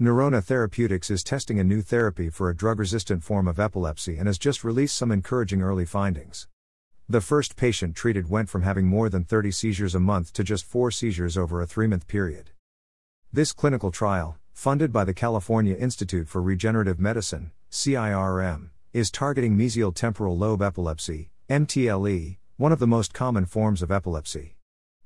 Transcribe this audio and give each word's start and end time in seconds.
Neurona 0.00 0.40
Therapeutics 0.40 1.10
is 1.10 1.24
testing 1.24 1.58
a 1.58 1.64
new 1.64 1.82
therapy 1.82 2.30
for 2.30 2.48
a 2.48 2.56
drug 2.56 2.78
resistant 2.78 3.24
form 3.24 3.48
of 3.48 3.58
epilepsy 3.58 4.16
and 4.16 4.28
has 4.28 4.38
just 4.38 4.62
released 4.62 4.96
some 4.96 5.10
encouraging 5.10 5.60
early 5.60 5.84
findings. 5.84 6.46
The 7.08 7.20
first 7.20 7.56
patient 7.56 7.96
treated 7.96 8.30
went 8.30 8.48
from 8.48 8.62
having 8.62 8.86
more 8.86 9.08
than 9.08 9.24
30 9.24 9.50
seizures 9.50 9.96
a 9.96 9.98
month 9.98 10.32
to 10.34 10.44
just 10.44 10.64
4 10.64 10.92
seizures 10.92 11.36
over 11.36 11.60
a 11.60 11.66
3 11.66 11.88
month 11.88 12.06
period. 12.06 12.50
This 13.32 13.52
clinical 13.52 13.90
trial, 13.90 14.38
funded 14.52 14.92
by 14.92 15.02
the 15.02 15.12
California 15.12 15.74
Institute 15.74 16.28
for 16.28 16.40
Regenerative 16.40 17.00
Medicine, 17.00 17.50
CIRM, 17.68 18.70
is 18.92 19.10
targeting 19.10 19.58
mesial 19.58 19.92
temporal 19.92 20.38
lobe 20.38 20.62
epilepsy, 20.62 21.32
MTLE, 21.50 22.36
one 22.56 22.70
of 22.70 22.78
the 22.78 22.86
most 22.86 23.12
common 23.12 23.46
forms 23.46 23.82
of 23.82 23.90
epilepsy. 23.90 24.54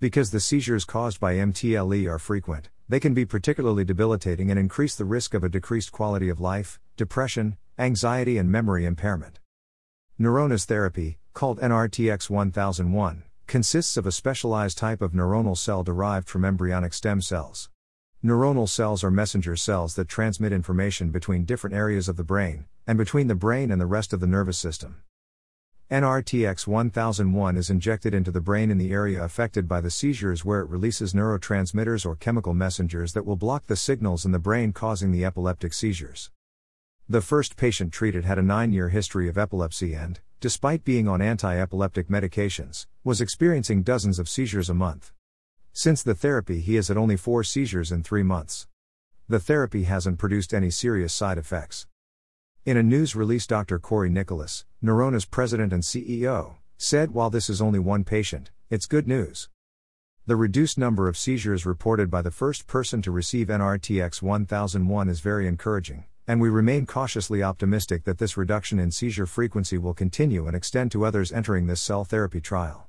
Because 0.00 0.30
the 0.30 0.40
seizures 0.40 0.86
caused 0.86 1.20
by 1.20 1.34
MTLE 1.34 2.08
are 2.08 2.18
frequent, 2.18 2.70
they 2.88 2.98
can 2.98 3.12
be 3.12 3.26
particularly 3.26 3.84
debilitating 3.84 4.50
and 4.50 4.58
increase 4.58 4.94
the 4.94 5.04
risk 5.04 5.34
of 5.34 5.44
a 5.44 5.48
decreased 5.48 5.92
quality 5.92 6.28
of 6.28 6.40
life, 6.40 6.80
depression, 6.96 7.56
anxiety, 7.78 8.38
and 8.38 8.50
memory 8.50 8.86
impairment. 8.86 9.40
Neurona's 10.18 10.64
therapy, 10.64 11.18
called 11.34 11.60
NRTX 11.60 12.30
1001, 12.30 13.24
consists 13.46 13.96
of 13.96 14.06
a 14.06 14.12
specialized 14.12 14.78
type 14.78 15.00
of 15.00 15.12
neuronal 15.12 15.56
cell 15.56 15.82
derived 15.82 16.28
from 16.28 16.44
embryonic 16.44 16.92
stem 16.92 17.20
cells. 17.20 17.70
Neuronal 18.24 18.68
cells 18.68 19.04
are 19.04 19.10
messenger 19.10 19.54
cells 19.54 19.94
that 19.94 20.08
transmit 20.08 20.52
information 20.52 21.10
between 21.10 21.44
different 21.44 21.76
areas 21.76 22.08
of 22.08 22.16
the 22.16 22.24
brain, 22.24 22.64
and 22.86 22.98
between 22.98 23.28
the 23.28 23.34
brain 23.34 23.70
and 23.70 23.80
the 23.80 23.86
rest 23.86 24.12
of 24.12 24.20
the 24.20 24.26
nervous 24.26 24.58
system. 24.58 25.02
NRTX 25.90 26.66
1001 26.66 27.56
is 27.56 27.70
injected 27.70 28.12
into 28.12 28.30
the 28.30 28.42
brain 28.42 28.70
in 28.70 28.76
the 28.76 28.92
area 28.92 29.24
affected 29.24 29.66
by 29.66 29.80
the 29.80 29.90
seizures 29.90 30.44
where 30.44 30.60
it 30.60 30.68
releases 30.68 31.14
neurotransmitters 31.14 32.04
or 32.04 32.14
chemical 32.14 32.52
messengers 32.52 33.14
that 33.14 33.24
will 33.24 33.36
block 33.36 33.66
the 33.66 33.74
signals 33.74 34.26
in 34.26 34.32
the 34.32 34.38
brain 34.38 34.74
causing 34.74 35.12
the 35.12 35.24
epileptic 35.24 35.72
seizures. 35.72 36.30
The 37.08 37.22
first 37.22 37.56
patient 37.56 37.90
treated 37.90 38.26
had 38.26 38.38
a 38.38 38.42
nine 38.42 38.70
year 38.70 38.90
history 38.90 39.30
of 39.30 39.38
epilepsy 39.38 39.94
and, 39.94 40.20
despite 40.40 40.84
being 40.84 41.08
on 41.08 41.22
anti 41.22 41.58
epileptic 41.58 42.08
medications, 42.08 42.84
was 43.02 43.22
experiencing 43.22 43.82
dozens 43.82 44.18
of 44.18 44.28
seizures 44.28 44.68
a 44.68 44.74
month. 44.74 45.14
Since 45.72 46.02
the 46.02 46.14
therapy, 46.14 46.60
he 46.60 46.74
has 46.74 46.88
had 46.88 46.98
only 46.98 47.16
four 47.16 47.42
seizures 47.44 47.90
in 47.90 48.02
three 48.02 48.22
months. 48.22 48.66
The 49.26 49.40
therapy 49.40 49.84
hasn't 49.84 50.18
produced 50.18 50.52
any 50.52 50.68
serious 50.68 51.14
side 51.14 51.38
effects. 51.38 51.86
In 52.68 52.76
a 52.76 52.82
news 52.82 53.16
release, 53.16 53.46
Dr. 53.46 53.78
Cory 53.78 54.10
Nicholas, 54.10 54.66
Neurona's 54.84 55.24
president 55.24 55.72
and 55.72 55.82
CEO, 55.82 56.56
said 56.76 57.12
while 57.12 57.30
this 57.30 57.48
is 57.48 57.62
only 57.62 57.78
one 57.78 58.04
patient, 58.04 58.50
it's 58.68 58.84
good 58.84 59.08
news. 59.08 59.48
The 60.26 60.36
reduced 60.36 60.76
number 60.76 61.08
of 61.08 61.16
seizures 61.16 61.64
reported 61.64 62.10
by 62.10 62.20
the 62.20 62.30
first 62.30 62.66
person 62.66 63.00
to 63.00 63.10
receive 63.10 63.46
NRTX 63.46 64.20
1001 64.20 65.08
is 65.08 65.20
very 65.20 65.48
encouraging, 65.48 66.04
and 66.26 66.42
we 66.42 66.50
remain 66.50 66.84
cautiously 66.84 67.42
optimistic 67.42 68.04
that 68.04 68.18
this 68.18 68.36
reduction 68.36 68.78
in 68.78 68.90
seizure 68.90 69.24
frequency 69.24 69.78
will 69.78 69.94
continue 69.94 70.46
and 70.46 70.54
extend 70.54 70.92
to 70.92 71.06
others 71.06 71.32
entering 71.32 71.68
this 71.68 71.80
cell 71.80 72.04
therapy 72.04 72.42
trial. 72.42 72.86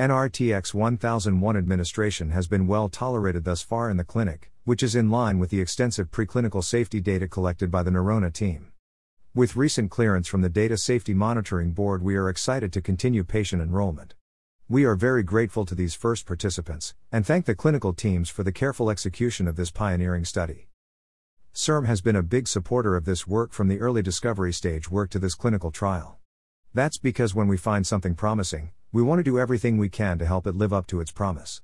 NRTX 0.00 0.74
1001 0.74 1.56
administration 1.56 2.30
has 2.30 2.48
been 2.48 2.66
well 2.66 2.88
tolerated 2.88 3.44
thus 3.44 3.62
far 3.62 3.88
in 3.88 3.98
the 3.98 4.02
clinic, 4.02 4.50
which 4.64 4.82
is 4.82 4.96
in 4.96 5.10
line 5.10 5.38
with 5.38 5.50
the 5.50 5.60
extensive 5.60 6.10
preclinical 6.10 6.64
safety 6.64 7.00
data 7.00 7.28
collected 7.28 7.70
by 7.70 7.84
the 7.84 7.92
Neurona 7.92 8.32
team. 8.32 8.71
With 9.34 9.56
recent 9.56 9.90
clearance 9.90 10.28
from 10.28 10.42
the 10.42 10.50
Data 10.50 10.76
Safety 10.76 11.14
Monitoring 11.14 11.72
Board, 11.72 12.02
we 12.02 12.16
are 12.16 12.28
excited 12.28 12.70
to 12.74 12.82
continue 12.82 13.24
patient 13.24 13.62
enrollment. 13.62 14.12
We 14.68 14.84
are 14.84 14.94
very 14.94 15.22
grateful 15.22 15.64
to 15.64 15.74
these 15.74 15.94
first 15.94 16.26
participants, 16.26 16.92
and 17.10 17.24
thank 17.24 17.46
the 17.46 17.54
clinical 17.54 17.94
teams 17.94 18.28
for 18.28 18.42
the 18.42 18.52
careful 18.52 18.90
execution 18.90 19.48
of 19.48 19.56
this 19.56 19.70
pioneering 19.70 20.26
study. 20.26 20.68
CIRM 21.54 21.86
has 21.86 22.02
been 22.02 22.14
a 22.14 22.22
big 22.22 22.46
supporter 22.46 22.94
of 22.94 23.06
this 23.06 23.26
work 23.26 23.54
from 23.54 23.68
the 23.68 23.80
early 23.80 24.02
discovery 24.02 24.52
stage 24.52 24.90
work 24.90 25.08
to 25.08 25.18
this 25.18 25.34
clinical 25.34 25.70
trial. 25.70 26.18
That's 26.74 26.98
because 26.98 27.34
when 27.34 27.48
we 27.48 27.56
find 27.56 27.86
something 27.86 28.14
promising, 28.14 28.72
we 28.92 29.02
want 29.02 29.20
to 29.20 29.24
do 29.24 29.38
everything 29.38 29.78
we 29.78 29.88
can 29.88 30.18
to 30.18 30.26
help 30.26 30.46
it 30.46 30.56
live 30.56 30.74
up 30.74 30.86
to 30.88 31.00
its 31.00 31.10
promise. 31.10 31.62